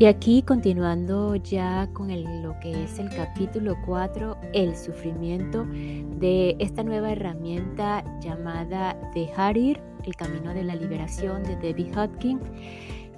[0.00, 2.08] Y aquí continuando ya con
[2.42, 9.78] lo que es el capítulo 4, el sufrimiento de esta nueva herramienta llamada The Harir,
[10.06, 12.40] el camino de la liberación de Debbie Hodgkin.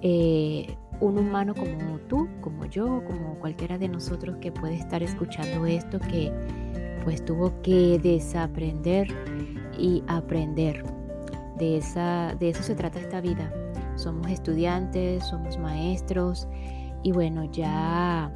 [0.01, 5.65] Eh, un humano como tú, como yo, como cualquiera de nosotros que puede estar escuchando
[5.67, 6.33] esto, que
[7.05, 9.07] pues tuvo que desaprender
[9.83, 10.83] y aprender.
[11.59, 13.53] De, esa, de eso se trata esta vida.
[13.97, 16.49] Somos estudiantes, somos maestros
[17.03, 18.33] y bueno, ya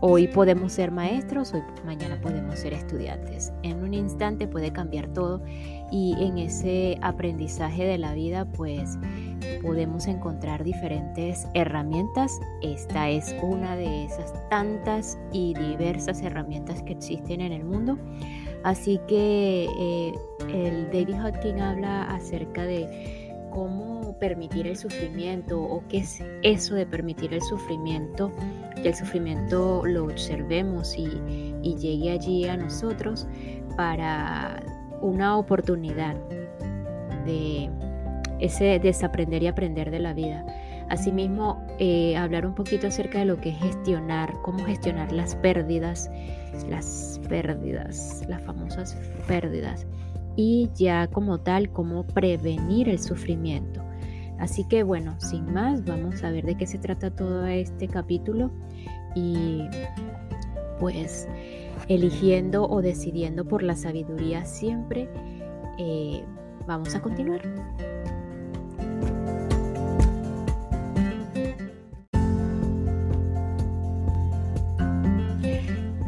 [0.00, 3.52] hoy podemos ser maestros, hoy mañana podemos ser estudiantes.
[3.62, 5.42] En un instante puede cambiar todo
[5.90, 8.98] y en ese aprendizaje de la vida pues
[9.62, 12.40] podemos encontrar diferentes herramientas.
[12.62, 17.98] Esta es una de esas tantas y diversas herramientas que existen en el mundo.
[18.64, 20.12] Así que eh,
[20.52, 26.86] el David Hodgkin habla acerca de cómo permitir el sufrimiento o qué es eso de
[26.86, 28.32] permitir el sufrimiento,
[28.82, 31.08] que el sufrimiento lo observemos y,
[31.62, 33.26] y llegue allí a nosotros
[33.76, 34.62] para
[35.00, 36.16] una oportunidad
[37.24, 37.70] de
[38.40, 40.44] ese desaprender y aprender de la vida.
[40.88, 46.10] Asimismo, eh, hablar un poquito acerca de lo que es gestionar, cómo gestionar las pérdidas,
[46.68, 49.86] las pérdidas, las famosas pérdidas,
[50.34, 53.82] y ya como tal, cómo prevenir el sufrimiento.
[54.38, 58.50] Así que bueno, sin más, vamos a ver de qué se trata todo este capítulo
[59.14, 59.62] y
[60.78, 61.28] pues
[61.88, 65.08] eligiendo o decidiendo por la sabiduría siempre,
[65.78, 66.22] eh,
[66.66, 67.40] vamos a continuar.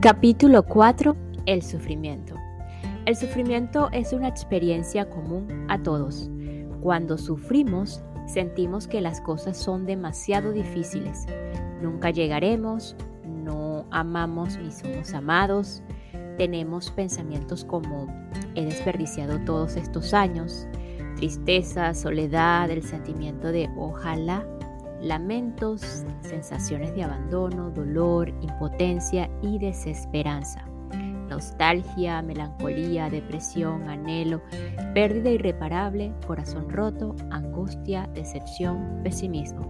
[0.01, 1.15] Capítulo 4.
[1.45, 2.35] El sufrimiento.
[3.05, 6.31] El sufrimiento es una experiencia común a todos.
[6.81, 11.27] Cuando sufrimos, sentimos que las cosas son demasiado difíciles.
[11.83, 12.97] Nunca llegaremos,
[13.51, 15.83] no amamos ni somos amados.
[16.39, 18.07] Tenemos pensamientos como
[18.55, 20.67] he desperdiciado todos estos años,
[21.17, 24.47] tristeza, soledad, el sentimiento de ojalá
[25.03, 30.65] lamentos, sensaciones de abandono, dolor, impotencia y desesperanza,
[31.29, 34.43] nostalgia, melancolía, depresión, anhelo,
[34.95, 39.63] pérdida irreparable, corazón roto, angustia, decepción, pesimismo.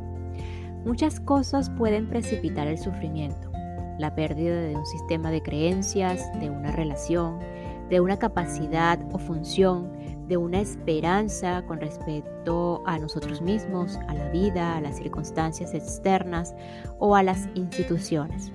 [0.84, 3.49] Muchas cosas pueden precipitar el sufrimiento,
[4.00, 7.38] la pérdida de un sistema de creencias, de una relación,
[7.90, 9.92] de una capacidad o función,
[10.26, 16.54] de una esperanza con respecto a nosotros mismos, a la vida, a las circunstancias externas
[16.98, 18.50] o a las instituciones.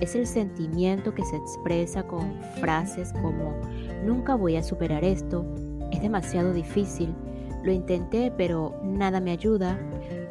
[0.00, 3.60] Es el sentimiento que se expresa con frases como
[4.04, 5.44] nunca voy a superar esto,
[5.92, 7.14] es demasiado difícil,
[7.62, 9.78] lo intenté pero nada me ayuda.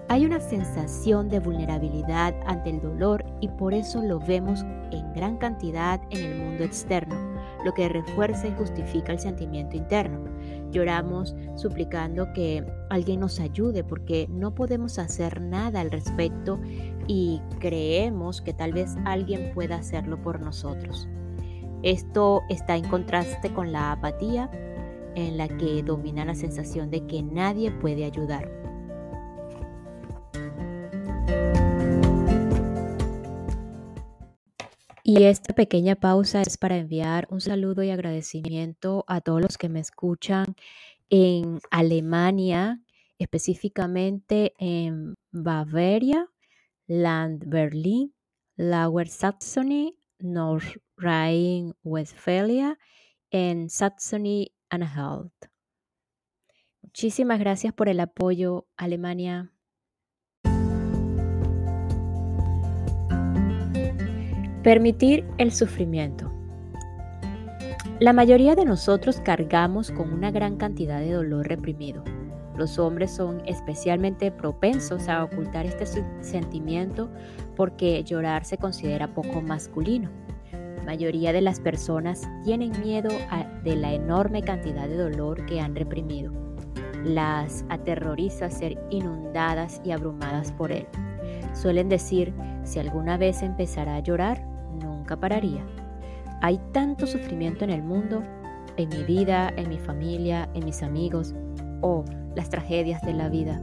[0.09, 5.37] Hay una sensación de vulnerabilidad ante el dolor y por eso lo vemos en gran
[5.37, 10.19] cantidad en el mundo externo lo que refuerza y justifica el sentimiento interno.
[10.71, 16.59] Lloramos suplicando que alguien nos ayude porque no podemos hacer nada al respecto
[17.07, 21.07] y creemos que tal vez alguien pueda hacerlo por nosotros.
[21.83, 24.49] Esto está en contraste con la apatía
[25.15, 28.66] en la que domina la sensación de que nadie puede ayudar.
[35.09, 39.69] Y esta pequeña pausa es para enviar un saludo y agradecimiento a todos los que
[39.69, 40.55] me escuchan
[41.09, 42.81] en Alemania,
[43.17, 46.29] específicamente en Bavaria,
[46.87, 48.13] Land Berlin,
[48.57, 52.77] Lower Saxony, North Rhine-Westphalia,
[53.31, 55.33] en Saxony-Anhalt.
[56.81, 59.53] Muchísimas gracias por el apoyo, Alemania.
[64.67, 66.29] Permitir el sufrimiento.
[68.01, 72.03] La mayoría de nosotros cargamos con una gran cantidad de dolor reprimido.
[72.57, 75.85] Los hombres son especialmente propensos a ocultar este
[76.19, 77.09] sentimiento
[77.55, 80.09] porque llorar se considera poco masculino.
[80.85, 83.11] mayoría de las personas tienen miedo
[83.63, 86.33] de la enorme cantidad de dolor que han reprimido.
[87.05, 90.87] Las aterroriza ser inundadas y abrumadas por él.
[91.53, 92.33] Suelen decir,
[92.63, 94.46] si alguna vez empezara a llorar,
[95.15, 95.87] nunca.
[96.41, 98.23] Hay tanto sufrimiento en el mundo,
[98.77, 101.33] en mi vida, en mi familia, en mis amigos,
[101.81, 102.05] o
[102.35, 103.59] las tragedias de la vida,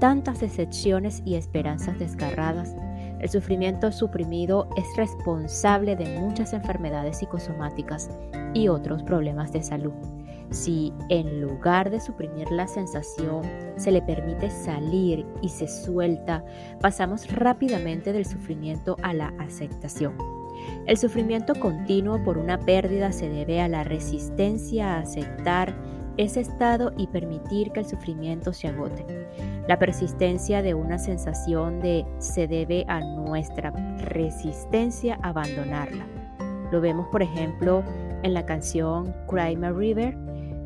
[0.00, 2.74] tantas decepciones y esperanzas desgarradas.
[3.20, 8.10] El sufrimiento suprimido es responsable de muchas enfermedades psicosomáticas
[8.54, 9.92] y otros problemas de salud.
[10.50, 13.42] Si en lugar de suprimir la sensación
[13.76, 16.44] se le permite salir y se suelta,
[16.80, 20.33] pasamos rápidamente del sufrimiento a la aceptación.
[20.86, 25.74] El sufrimiento continuo por una pérdida se debe a la resistencia a aceptar
[26.16, 29.04] ese estado y permitir que el sufrimiento se agote.
[29.66, 36.06] La persistencia de una sensación de se debe a nuestra resistencia a abandonarla.
[36.70, 37.82] Lo vemos, por ejemplo,
[38.22, 40.16] en la canción Cry My River,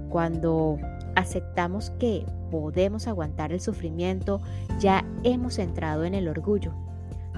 [0.08, 0.78] cuando
[1.14, 4.40] aceptamos que podemos aguantar el sufrimiento,
[4.78, 6.72] ya hemos entrado en el orgullo.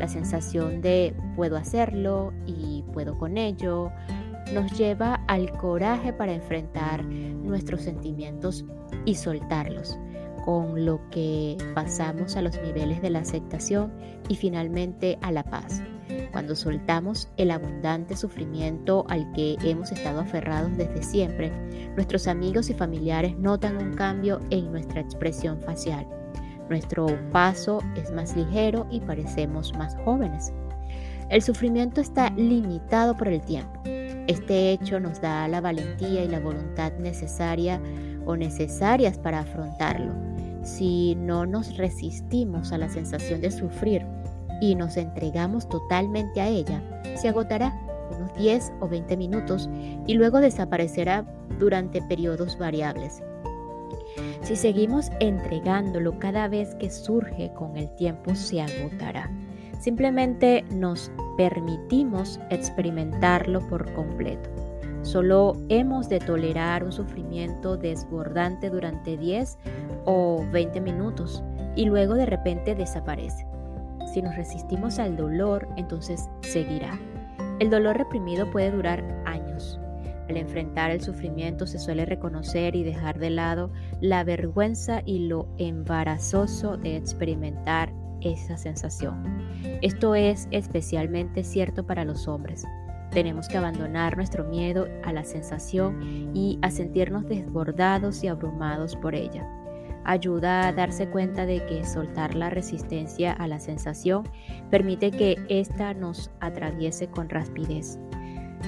[0.01, 3.93] La sensación de puedo hacerlo y puedo con ello,
[4.55, 8.65] nos lleva al coraje para enfrentar nuestros sentimientos
[9.05, 9.99] y soltarlos,
[10.47, 13.93] con lo que pasamos a los niveles de la aceptación
[14.27, 15.83] y finalmente a la paz.
[16.33, 21.53] Cuando soltamos el abundante sufrimiento al que hemos estado aferrados desde siempre,
[21.95, 26.07] nuestros amigos y familiares notan un cambio en nuestra expresión facial.
[26.71, 30.53] Nuestro paso es más ligero y parecemos más jóvenes.
[31.29, 33.81] El sufrimiento está limitado por el tiempo
[34.31, 37.81] este hecho nos da la valentía y la voluntad necesaria
[38.27, 40.13] o necesarias para afrontarlo.
[40.63, 44.07] Si no nos resistimos a la sensación de sufrir
[44.61, 46.81] y nos entregamos totalmente a ella,
[47.17, 47.77] se agotará
[48.17, 49.69] unos 10 o 20 minutos
[50.07, 51.25] y luego desaparecerá
[51.59, 53.25] durante periodos variables.
[54.43, 59.31] Si seguimos entregándolo cada vez que surge con el tiempo, se agotará.
[59.79, 64.51] Simplemente nos permitimos experimentarlo por completo.
[65.03, 69.59] Solo hemos de tolerar un sufrimiento desbordante durante 10
[70.05, 71.43] o 20 minutos
[71.75, 73.47] y luego de repente desaparece.
[74.13, 76.99] Si nos resistimos al dolor, entonces seguirá.
[77.61, 79.40] El dolor reprimido puede durar años.
[80.31, 85.49] Al enfrentar el sufrimiento se suele reconocer y dejar de lado la vergüenza y lo
[85.59, 89.25] embarazoso de experimentar esa sensación.
[89.83, 92.65] Esto es especialmente cierto para los hombres.
[93.11, 99.17] Tenemos que abandonar nuestro miedo a la sensación y a sentirnos desbordados y abrumados por
[99.17, 99.45] ella.
[100.05, 104.23] Ayuda a darse cuenta de que soltar la resistencia a la sensación
[104.71, 107.99] permite que ésta nos atraviese con rapidez.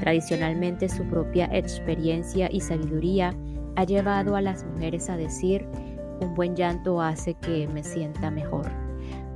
[0.01, 3.35] Tradicionalmente su propia experiencia y sabiduría
[3.77, 5.67] ha llevado a las mujeres a decir,
[6.21, 8.71] un buen llanto hace que me sienta mejor.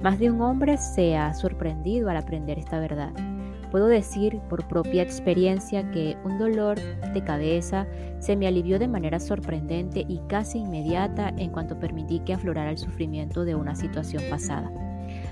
[0.02, 3.12] Más de un hombre se ha sorprendido al aprender esta verdad.
[3.70, 6.78] Puedo decir por propia experiencia que un dolor
[7.12, 7.86] de cabeza
[8.20, 12.78] se me alivió de manera sorprendente y casi inmediata en cuanto permití que aflorara el
[12.78, 14.70] sufrimiento de una situación pasada.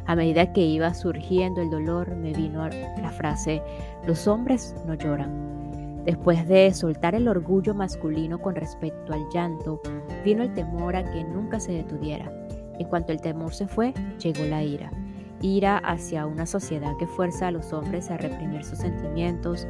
[0.06, 3.62] A medida que iba surgiendo el dolor me vino la frase,
[4.06, 6.02] los hombres no lloran.
[6.04, 9.80] Después de soltar el orgullo masculino con respecto al llanto,
[10.24, 12.30] vino el temor a que nunca se detuviera
[12.78, 14.90] en cuanto el temor se fue, llegó la ira.
[15.40, 19.66] Ira hacia una sociedad que fuerza a los hombres a reprimir sus sentimientos,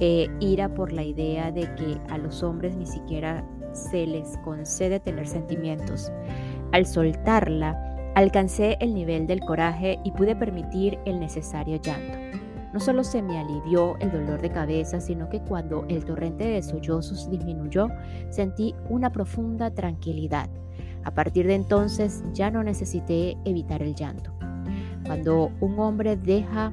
[0.00, 5.00] eh, ira por la idea de que a los hombres ni siquiera se les concede
[5.00, 6.12] tener sentimientos.
[6.72, 7.87] Al soltarla,
[8.18, 12.18] alcancé el nivel del coraje y pude permitir el necesario llanto.
[12.72, 16.62] No solo se me alivió el dolor de cabeza, sino que cuando el torrente de
[16.62, 17.88] sollozos disminuyó,
[18.30, 20.50] sentí una profunda tranquilidad.
[21.04, 24.32] A partir de entonces ya no necesité evitar el llanto.
[25.06, 26.72] Cuando un hombre deja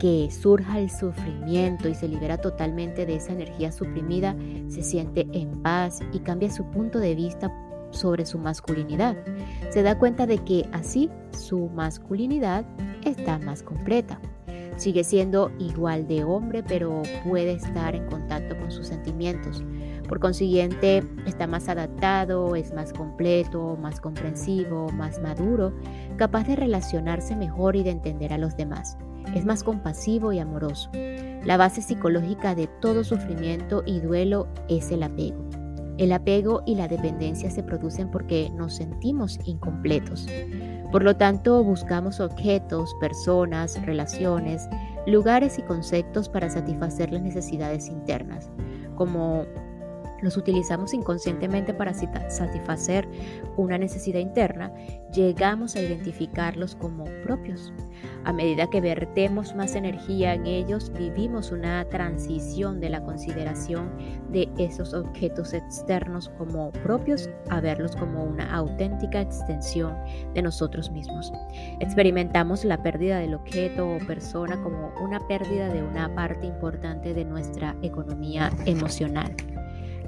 [0.00, 4.34] que surja el sufrimiento y se libera totalmente de esa energía suprimida,
[4.66, 7.52] se siente en paz y cambia su punto de vista
[7.92, 9.16] sobre su masculinidad.
[9.70, 12.64] Se da cuenta de que así su masculinidad
[13.04, 14.20] está más completa.
[14.76, 19.62] Sigue siendo igual de hombre, pero puede estar en contacto con sus sentimientos.
[20.08, 25.72] Por consiguiente, está más adaptado, es más completo, más comprensivo, más maduro,
[26.16, 28.96] capaz de relacionarse mejor y de entender a los demás.
[29.34, 30.90] Es más compasivo y amoroso.
[31.44, 35.61] La base psicológica de todo sufrimiento y duelo es el apego.
[35.98, 40.26] El apego y la dependencia se producen porque nos sentimos incompletos.
[40.90, 44.68] Por lo tanto, buscamos objetos, personas, relaciones
[45.06, 48.50] lugares y conceptos para satisfacer las necesidades internas,
[48.94, 49.44] como
[50.22, 53.06] los utilizamos inconscientemente para satisfacer
[53.56, 54.72] una necesidad interna,
[55.12, 57.72] llegamos a identificarlos como propios.
[58.24, 63.90] A medida que vertemos más energía en ellos, vivimos una transición de la consideración
[64.30, 69.94] de esos objetos externos como propios a verlos como una auténtica extensión
[70.34, 71.32] de nosotros mismos.
[71.80, 77.24] Experimentamos la pérdida del objeto o persona como una pérdida de una parte importante de
[77.24, 79.34] nuestra economía emocional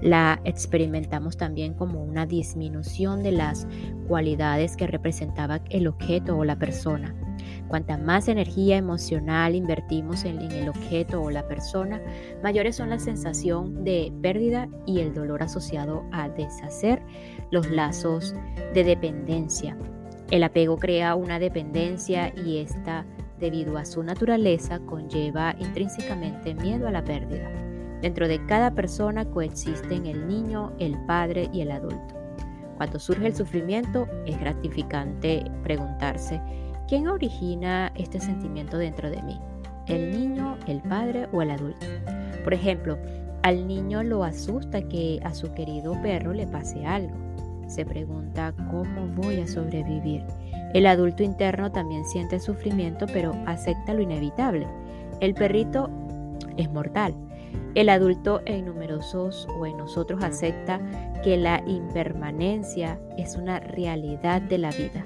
[0.04, 3.66] la experimentamos también como una disminución de las
[4.06, 7.14] cualidades que representaba el objeto o la persona.
[7.68, 12.02] Cuanta más energía emocional invertimos en, el objeto o la persona,
[12.42, 17.02] mayores son la sensación de pérdida y el dolor asociado a deshacer
[17.50, 18.34] los lazos
[18.74, 19.74] de dependencia.
[20.30, 23.06] El apego crea una dependencia y esta,
[23.40, 27.63] debido a su naturaleza, conlleva intrínsecamente miedo a la pérdida.
[28.04, 32.14] Dentro de cada persona coexisten el niño, el padre y el adulto.
[32.76, 36.38] Cuando surge el sufrimiento, es gratificante preguntarse,
[36.86, 39.40] ¿quién origina este sentimiento dentro de mí?
[39.86, 41.86] ¿El niño, el padre o el adulto?
[42.44, 42.98] Por ejemplo,
[43.42, 47.16] al niño lo asusta que a su querido perro le pase algo.
[47.68, 50.26] Se pregunta, ¿cómo voy a sobrevivir?
[50.74, 54.66] El adulto interno también siente sufrimiento, pero acepta lo inevitable.
[55.20, 55.88] El perrito
[56.58, 57.14] es mortal,
[57.74, 60.80] el adulto en numerosos o en nosotros acepta
[61.22, 65.04] que la impermanencia es una realidad de la vida.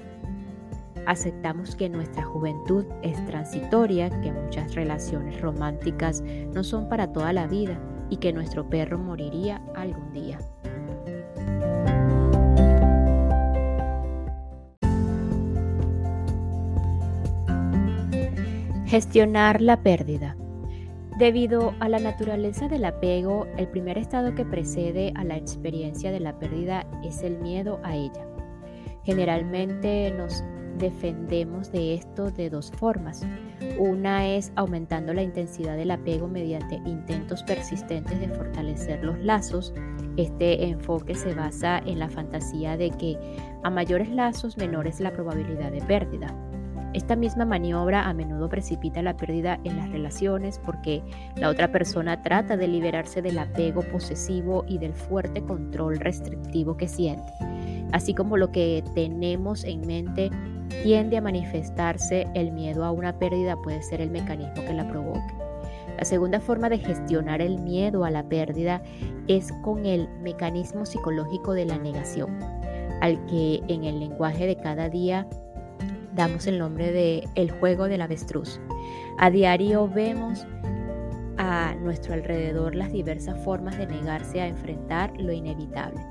[1.05, 6.21] Aceptamos que nuestra juventud es transitoria, que muchas relaciones románticas
[6.53, 7.79] no son para toda la vida
[8.11, 10.37] y que nuestro perro moriría algún día.
[18.85, 20.35] Gestionar la pérdida.
[21.19, 26.21] Debido a la naturaleza del apego, el primer estado que precede a la experiencia de
[26.21, 28.25] la pérdida es el miedo a ella.
[29.03, 30.45] Generalmente nos
[30.77, 33.27] defendemos de esto de dos formas.
[33.77, 39.73] Una es aumentando la intensidad del apego mediante intentos persistentes de fortalecer los lazos.
[40.15, 43.17] Este enfoque se basa en la fantasía de que
[43.63, 46.33] a mayores lazos menores la probabilidad de pérdida.
[46.93, 51.03] Esta misma maniobra a menudo precipita la pérdida en las relaciones porque
[51.35, 56.87] la otra persona trata de liberarse del apego posesivo y del fuerte control restrictivo que
[56.87, 57.31] siente.
[57.91, 60.31] Así como lo que tenemos en mente
[60.83, 65.33] tiende a manifestarse, el miedo a una pérdida puede ser el mecanismo que la provoque.
[65.97, 68.81] La segunda forma de gestionar el miedo a la pérdida
[69.27, 72.39] es con el mecanismo psicológico de la negación,
[73.01, 75.27] al que en el lenguaje de cada día
[76.19, 78.59] damos el nombre de el juego del avestruz.
[79.19, 80.45] A diario vemos
[81.37, 86.01] a nuestro alrededor las diversas formas de negarse a enfrentar lo inevitable.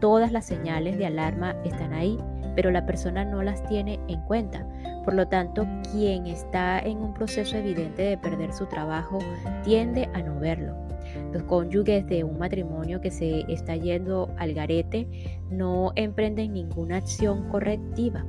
[0.00, 2.16] Todas las señales de alarma están ahí,
[2.56, 4.66] pero la persona no las tiene en cuenta.
[5.04, 9.18] Por lo tanto, quien está en un proceso evidente de perder su trabajo
[9.64, 10.74] tiende a no verlo.
[11.30, 17.50] Los cónyuges de un matrimonio que se está yendo al garete no emprenden ninguna acción
[17.50, 18.24] correctiva.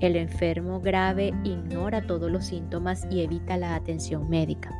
[0.00, 4.72] El enfermo grave ignora todos los síntomas y evita la atención médica.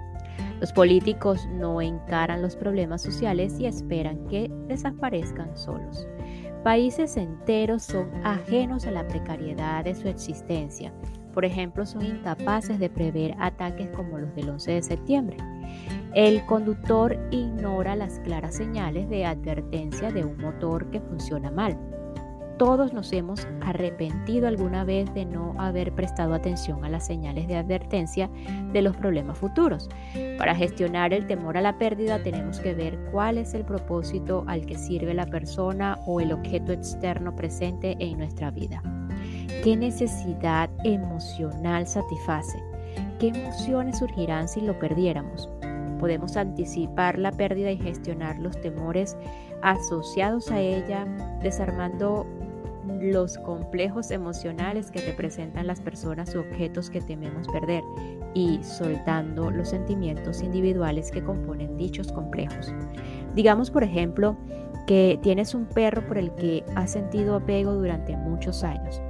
[0.61, 6.06] Los políticos no encaran los problemas sociales y esperan que desaparezcan solos.
[6.62, 10.92] Países enteros son ajenos a la precariedad de su existencia.
[11.35, 15.37] Por ejemplo, son incapaces de prever ataques como los del 11 de septiembre.
[16.14, 21.76] El conductor ignora las claras señales de advertencia de un motor que funciona mal.
[22.58, 27.56] Todos nos hemos arrepentido alguna vez de no haber prestado atención a las señales de
[27.56, 28.30] advertencia
[28.73, 29.88] de los problemas futuros.
[30.38, 34.66] Para gestionar el temor a la pérdida tenemos que ver cuál es el propósito al
[34.66, 38.80] que sirve la persona o el objeto externo presente en nuestra vida.
[39.64, 42.62] ¿Qué necesidad emocional satisface?
[43.18, 45.49] ¿Qué emociones surgirán si lo perdiéramos?
[45.99, 49.16] Podemos anticipar la pérdida y gestionar los temores
[49.62, 51.06] asociados a ella,
[51.42, 52.26] desarmando
[53.00, 57.83] los complejos emocionales que representan las personas u objetos que tememos perder
[58.35, 62.73] y soltando los sentimientos individuales que componen dichos complejos.
[63.35, 64.37] Digamos, por ejemplo,
[64.87, 69.00] que tienes un perro por el que has sentido apego durante muchos años.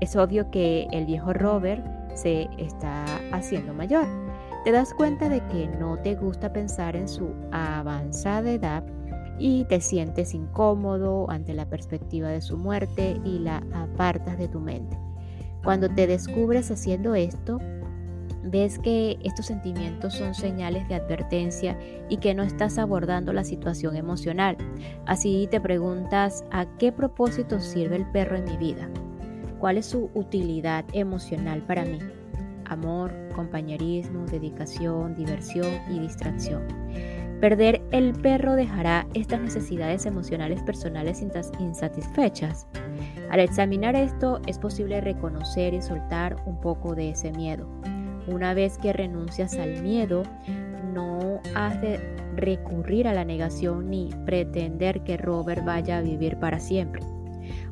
[0.00, 1.84] Es obvio que el viejo Robert
[2.14, 4.06] se está haciendo mayor.
[4.64, 8.84] Te das cuenta de que no te gusta pensar en su avanzada edad
[9.38, 14.60] y te sientes incómodo ante la perspectiva de su muerte y la apartas de tu
[14.60, 14.96] mente.
[15.62, 17.58] Cuando te descubres haciendo esto,
[18.44, 21.78] ves que estos sentimientos son señales de advertencia
[22.08, 24.56] y que no estás abordando la situación emocional.
[25.06, 28.88] Así te preguntas, ¿a qué propósito sirve el perro en mi vida?
[29.58, 31.98] ¿Cuál es su utilidad emocional para mí?
[32.64, 36.62] Amor, compañerismo, dedicación, diversión y distracción.
[37.40, 41.22] Perder el perro dejará estas necesidades emocionales personales
[41.60, 42.66] insatisfechas.
[43.30, 47.68] Al examinar esto es posible reconocer y soltar un poco de ese miedo.
[48.26, 50.24] Una vez que renuncias al miedo,
[50.92, 52.00] no has de
[52.34, 57.02] recurrir a la negación ni pretender que Robert vaya a vivir para siempre.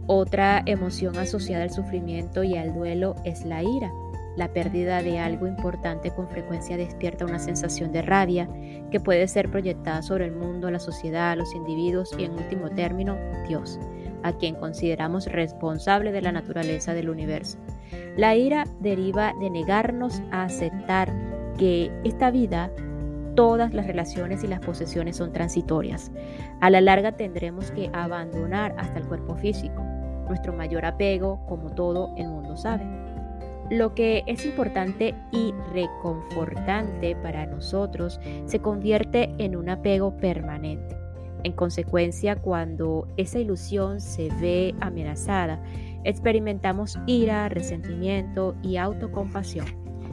[0.07, 3.91] Otra emoción asociada al sufrimiento y al duelo es la ira.
[4.37, 8.49] La pérdida de algo importante con frecuencia despierta una sensación de rabia
[8.91, 13.17] que puede ser proyectada sobre el mundo, la sociedad, los individuos y en último término
[13.49, 13.81] Dios,
[14.23, 17.57] a quien consideramos responsable de la naturaleza del universo.
[18.19, 21.11] La ira deriva de negarnos a aceptar
[21.57, 22.71] que esta vida,
[23.37, 26.13] todas las relaciones y las posesiones son transitorias.
[26.61, 29.83] A la larga tendremos que abandonar hasta el cuerpo físico,
[30.29, 33.06] nuestro mayor apego, como todo el mundo sabe.
[33.71, 40.97] Lo que es importante y reconfortante para nosotros se convierte en un apego permanente.
[41.43, 45.63] En consecuencia, cuando esa ilusión se ve amenazada,
[46.05, 49.67] experimentamos ira, resentimiento y autocompasión,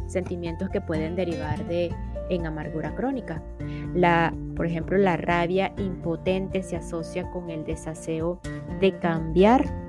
[0.07, 1.91] sentimientos que pueden derivar de
[2.29, 3.41] en amargura crónica.
[4.55, 8.39] Por ejemplo, la rabia impotente se asocia con el deseo
[8.79, 9.82] de cambiar,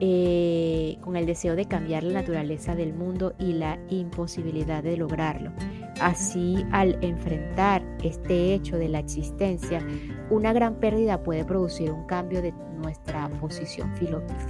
[0.00, 5.52] eh, con el deseo de cambiar la naturaleza del mundo y la imposibilidad de lograrlo.
[6.00, 9.84] Así, al enfrentar este hecho de la existencia,
[10.30, 13.92] una gran pérdida puede producir un cambio de nuestra posición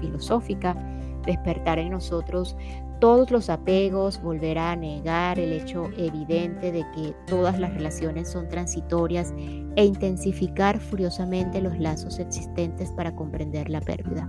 [0.00, 0.76] filosófica,
[1.24, 2.56] despertar en nosotros
[3.00, 8.48] todos los apegos, volver a negar el hecho evidente de que todas las relaciones son
[8.48, 9.32] transitorias
[9.76, 14.28] e intensificar furiosamente los lazos existentes para comprender la pérdida.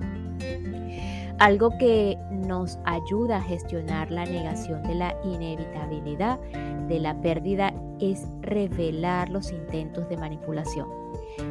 [1.40, 6.38] Algo que nos ayuda a gestionar la negación de la inevitabilidad
[6.90, 10.90] de la pérdida es revelar los intentos de manipulación.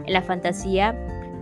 [0.04, 0.94] En la fantasía,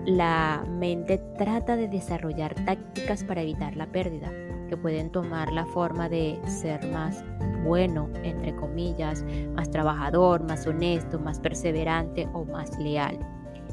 [0.05, 4.31] la mente trata de desarrollar tácticas para evitar la pérdida,
[4.69, 7.25] que pueden tomar la forma de ser más
[7.65, 9.25] bueno, entre comillas,
[9.57, 13.19] más trabajador, más honesto, más perseverante o más leal.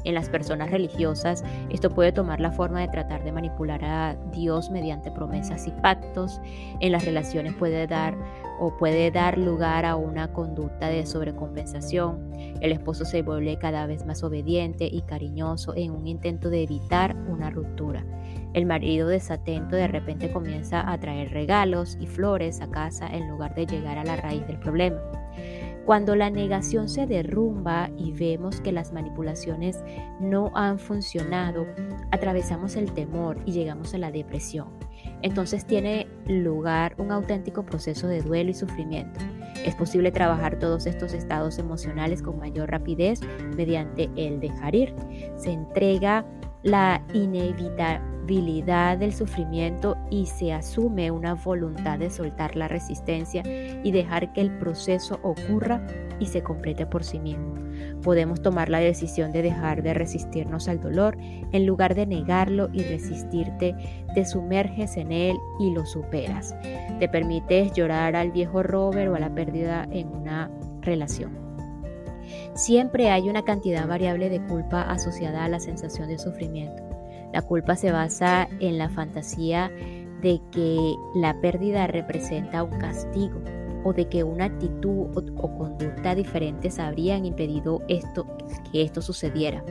[0.04, 4.70] En las personas religiosas, esto puede tomar la forma de tratar de manipular a Dios
[4.70, 6.40] mediante promesas y pactos.
[6.80, 8.14] En las relaciones puede dar
[8.60, 12.32] o puede dar lugar a una conducta de sobrecompensación.
[12.60, 17.16] El esposo se vuelve cada vez más obediente y cariñoso en un intento de evitar
[17.28, 18.04] una ruptura.
[18.52, 23.54] El marido desatento de repente comienza a traer regalos y flores a casa en lugar
[23.54, 25.00] de llegar a la raíz del problema.
[25.84, 29.82] Cuando la negación se derrumba y vemos que las manipulaciones
[30.18, 31.66] no han funcionado,
[32.10, 34.68] atravesamos el temor y llegamos a la depresión.
[35.20, 39.20] Entonces tiene lugar un auténtico proceso de duelo y sufrimiento.
[39.64, 43.20] Es posible trabajar todos estos estados emocionales con mayor rapidez
[43.54, 44.94] mediante el dejar ir.
[45.36, 46.24] Se entrega
[46.62, 54.32] la inevitabilidad del sufrimiento y se asume una voluntad de soltar la resistencia y dejar
[54.32, 55.86] que el proceso ocurra
[56.18, 57.54] y se complete por sí mismo.
[58.02, 62.82] Podemos tomar la decisión de dejar de resistirnos al dolor en lugar de negarlo y
[62.82, 63.74] resistirte,
[64.14, 66.54] te sumerges en él y lo superas.
[66.98, 71.32] Te permites llorar al viejo Robert o a la pérdida en una relación.
[72.54, 76.94] Siempre hay una cantidad variable de culpa asociada a la sensación de sufrimiento.
[77.34, 79.68] La culpa se basa en la fantasía
[80.22, 83.40] de que la pérdida representa un castigo
[83.82, 89.64] o de que una actitud o, conducta diferentes habrían impedido que esto sucediera.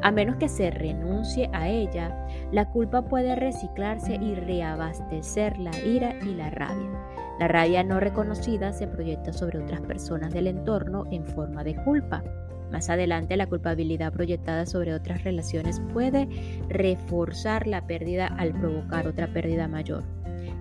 [0.00, 6.14] A menos que se renuncie a ella, la culpa puede reciclarse y reabastecer la ira
[6.22, 6.90] y la rabia.
[7.38, 12.24] La rabia no reconocida se proyecta sobre otras personas del entorno en forma de culpa.
[12.70, 16.28] Más adelante, la culpabilidad proyectada sobre otras relaciones puede
[16.68, 20.04] reforzar la pérdida al provocar otra pérdida mayor.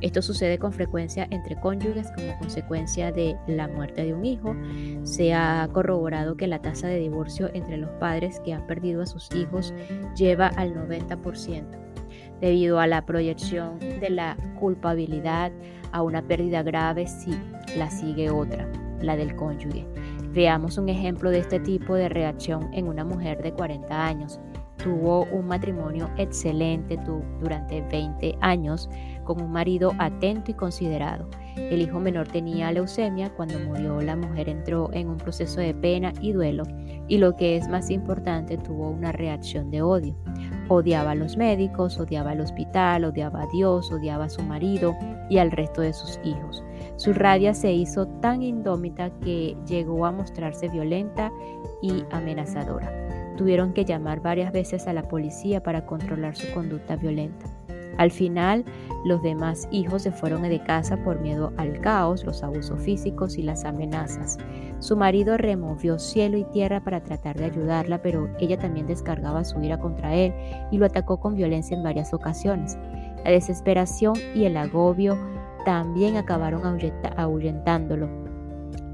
[0.02, 4.54] Esto sucede con frecuencia entre cónyuges como consecuencia de la muerte de un hijo.
[5.04, 9.06] Se ha corroborado que la tasa de divorcio entre los padres que han perdido a
[9.06, 9.74] sus hijos
[10.16, 11.64] lleva al 90%,
[12.42, 15.54] debido a la proyección de la culpabilidad
[15.94, 17.32] a una pérdida grave si
[17.78, 18.68] la sigue otra,
[19.02, 19.86] la del cónyuge.
[20.34, 24.40] Veamos un ejemplo de este tipo de reacción en una mujer de 40 años.
[24.84, 27.00] tuvo un matrimonio excelente
[27.40, 28.90] durante 20 años
[29.24, 31.30] con un marido atento y considerado.
[31.56, 36.12] El hijo menor tenía leucemia, cuando murió la mujer entró en un proceso de pena
[36.20, 36.64] y duelo
[37.08, 40.18] y lo que es más importante tuvo una reacción de odio.
[40.68, 44.96] Odiaba a los médicos, odiaba al hospital, odiaba a Dios, odiaba a su marido
[45.30, 46.62] y al resto de sus hijos.
[46.96, 51.32] Su rabia se hizo tan indómita que llegó a mostrarse violenta
[51.82, 52.92] y amenazadora.
[53.38, 57.46] Tuvieron que llamar varias veces a la policía para controlar su conducta violenta.
[57.98, 58.66] Al final,
[59.06, 63.44] los demás hijos se fueron de casa por miedo al caos, los abusos físicos y
[63.44, 64.38] las amenazas.
[64.80, 69.62] Su marido removió cielo y tierra para tratar de ayudarla, pero ella también descargaba su
[69.62, 70.34] ira contra él
[70.72, 72.78] y lo atacó con violencia en varias ocasiones.
[73.24, 75.18] La desesperación y el agobio
[75.66, 76.62] también acabaron
[77.18, 78.24] ahuyentándolo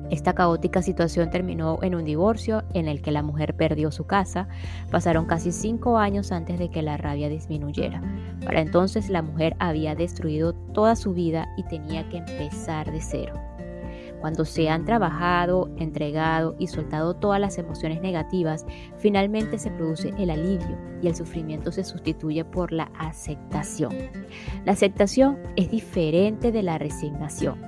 [0.10, 4.48] esta caótica situación terminó en un divorcio en el que la mujer perdió su casa.
[4.90, 8.02] Pasaron casi cinco años antes de que la rabia disminuyera.
[8.44, 13.49] Para entonces la mujer había destruido toda su vida y tenía que empezar de cero.
[14.22, 18.66] Cuando se han trabajado, entregado y soltado todas las emociones negativas,
[18.98, 23.94] finalmente se produce el alivio y el sufrimiento se sustituye por la aceptación.
[24.66, 27.62] La aceptación es diferente de la resignación.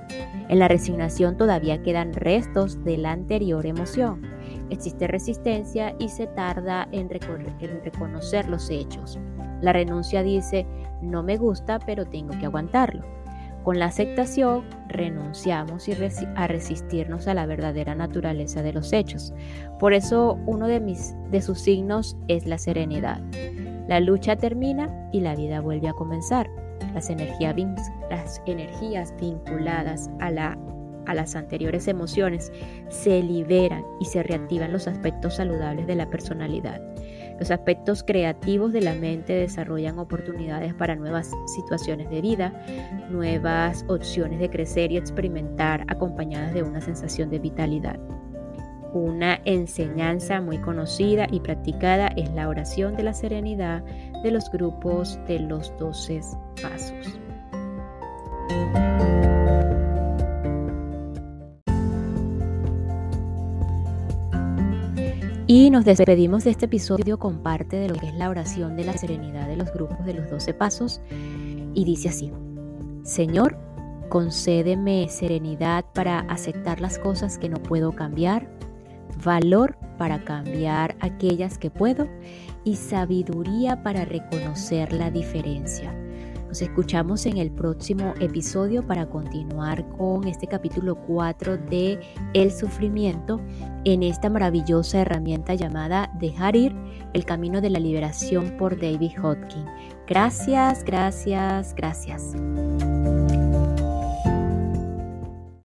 [0.48, 4.22] En la resignación todavía quedan restos de la anterior emoción.
[4.68, 9.18] Existe resistencia y se tarda en, reconocer los hechos.
[9.60, 10.66] La renuncia dice,
[11.00, 13.21] no me gusta, pero tengo que aguantarlo.
[13.62, 15.88] Con la aceptación renunciamos
[16.34, 19.32] a resistirnos a la verdadera naturaleza de los hechos.
[19.78, 23.20] Por eso uno de, sus signos es la serenidad.
[23.88, 26.50] La lucha termina y la vida vuelve a comenzar.
[26.92, 27.54] Las, energías
[29.20, 30.58] vinculadas a, la,
[31.06, 32.52] a las anteriores emociones
[32.88, 36.91] se liberan y se reactivan los aspectos saludables de la personalidad.
[37.42, 42.52] Los aspectos creativos de la mente desarrollan oportunidades para nuevas situaciones de vida,
[43.10, 47.98] nuevas opciones de crecer y experimentar acompañadas de una sensación de vitalidad.
[48.92, 53.82] Una enseñanza muy conocida y practicada es la oración de la serenidad
[54.22, 56.20] de los grupos de los 12
[56.62, 57.18] pasos.
[65.46, 68.84] Y nos despedimos de este episodio con parte de lo que es la oración de
[68.84, 71.00] la serenidad de los grupos de los 12 pasos.
[71.74, 72.32] Y dice así,
[73.02, 73.58] Señor,
[74.08, 78.48] concédeme serenidad para aceptar las cosas que no puedo cambiar,
[79.24, 82.08] valor para cambiar aquellas que puedo
[82.64, 86.01] y sabiduría para reconocer la diferencia.
[86.52, 91.98] Nos escuchamos en el próximo episodio para continuar con este capítulo 4 de
[92.34, 93.40] El sufrimiento
[93.86, 96.74] en esta maravillosa herramienta llamada Dejar ir,
[97.14, 99.64] el camino de la liberación por David Hodgkin.
[100.06, 102.34] Gracias, gracias, gracias.